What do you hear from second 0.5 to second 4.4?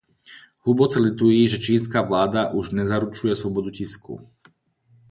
Hluboce lituji, že čínská vláda už nezaručuje svobodu tisku.